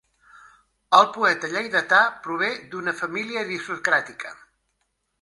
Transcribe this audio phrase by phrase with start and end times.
[0.99, 4.39] El poeta lleidatà prové d'una família aristocràtica.